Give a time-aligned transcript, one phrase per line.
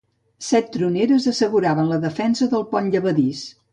[0.45, 3.45] Set troneres asseguraven la defensa del pont llevadís.